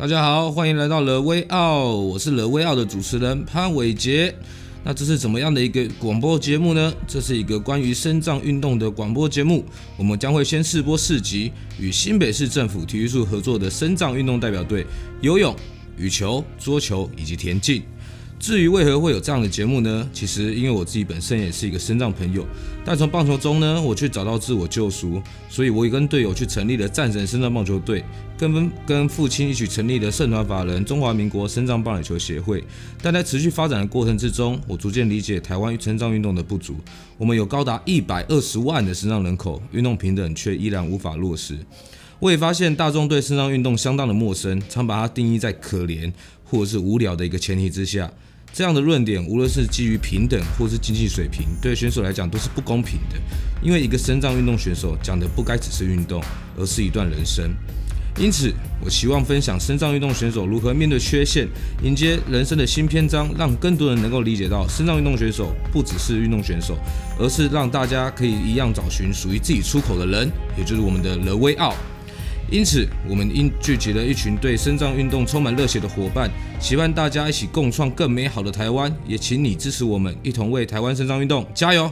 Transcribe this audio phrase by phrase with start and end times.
[0.00, 4.34] 大家好，欢迎来到乐威奥，我是乐威奥的主持人潘伟杰。
[4.82, 6.90] 那这是怎么样的一个广播节目呢？
[7.06, 9.62] 这是一个关于深藏运动的广播节目。
[9.98, 14.86] 我们将会先试播四集，与新北市政府体育处合作的深藏运动代表队，
[15.20, 15.54] 游泳、
[15.98, 17.82] 羽球、桌球以及田径。
[18.40, 20.08] 至于为何会有这样的节目呢？
[20.14, 22.46] 其实因为我自己本身也是一个身障朋友，
[22.86, 28.02] 但从棒球中呢，我却找到自我救赎，所以我也跟队友去成立了战神身障棒球队，
[28.38, 32.64] 跟跟父亲一起成立了社团法人中华民国身障棒垒球协会。
[33.02, 36.76] 但在持续发展的过程之中，我逐渐理解台湾身障运动的不足。
[37.18, 41.58] 我们有高达一百二十万的身障人口，运动平等却依然无法落实。
[42.20, 46.12] 我也发现大众对身障运动相当的陌生，常把它定义在可怜
[46.44, 48.10] 或者是无聊的一个前提之下。
[48.52, 53.16] 这样的论点，无论是基于平等或是经济水平，对选手来讲都是不公平的。
[53.62, 56.22] 因为一个身障运动选手讲的不该只是运动，
[56.58, 57.50] 而是一段人生。
[58.18, 58.52] 因此，
[58.84, 61.48] 我希望分享身障运动选手如何面对缺陷，
[61.82, 66.76] 迎接人生的新篇章，让更多人能够理解到，身障运动选手不只是运动选手，
[67.18, 71.72] 而是让大家可以一样找寻属于自己出口的人，也就是我们的了威奥。
[72.50, 78.92] 因此，我们因聚集了一群对肾脏运动充满热血的伙伴，期盼大家一起共创更美好的台湾。
[79.06, 81.88] 也请你支持我们，一同为台湾肾脏运动加油！